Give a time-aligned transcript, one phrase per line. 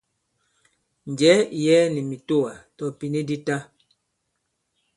[1.11, 3.57] Njɛ̀ɛ ì yɛɛ nì mìtoà, tɔ̀ ìpìni di ta.